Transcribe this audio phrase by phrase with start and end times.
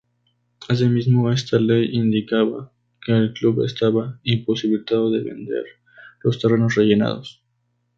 [0.67, 2.73] Asimismo esta ley indicaba
[3.05, 5.63] que el club estaba imposibilitado de vender
[6.23, 7.43] los terrenos rellenados.